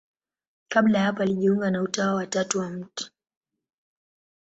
Kabla 0.67 0.99
ya 0.99 1.05
hapo 1.05 1.23
alijiunga 1.23 1.71
na 1.71 1.81
Utawa 1.81 2.13
wa 2.13 2.27
Tatu 2.27 2.59
wa 2.59 2.69
Mt. 2.69 3.11